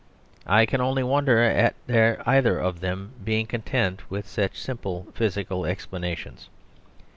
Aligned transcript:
I 0.47 0.65
can 0.65 0.81
only 0.81 1.03
wonder 1.03 1.43
at 1.43 1.75
their 1.85 2.27
either 2.27 2.57
of 2.57 2.79
them 2.79 3.11
being 3.23 3.45
content 3.45 4.09
with 4.09 4.27
such 4.27 4.59
simple 4.59 5.05
physical 5.13 5.63
explanations. 5.63 6.49